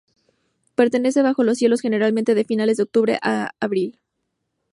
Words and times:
Permanece 0.73 1.21
bajo 1.21 1.43
los 1.43 1.59
hielos 1.59 1.79
generalmente 1.81 2.33
de 2.33 2.43
finales 2.43 2.77
de 2.77 2.81
octubre 2.85 3.19
a 3.21 3.51
abril. 3.59 3.99